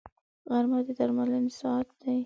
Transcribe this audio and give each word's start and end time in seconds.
غرمه 0.49 0.79
د 0.85 0.87
درملنې 0.99 1.51
ساعت 1.59 1.87
دی 2.01 2.17